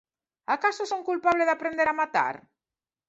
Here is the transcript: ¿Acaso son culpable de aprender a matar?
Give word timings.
¿Acaso 0.55 0.83
son 0.91 1.05
culpable 1.09 1.43
de 1.45 1.53
aprender 1.55 1.87
a 1.89 1.97
matar? 2.01 2.35